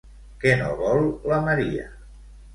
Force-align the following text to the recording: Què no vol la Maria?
Què 0.43 0.53
no 0.61 0.69
vol 0.79 1.05
la 1.33 1.39
Maria? 1.51 1.87